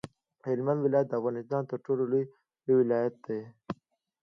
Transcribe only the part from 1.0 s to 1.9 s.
د افغانستان تر